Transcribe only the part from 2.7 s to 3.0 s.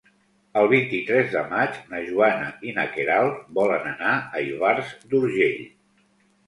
na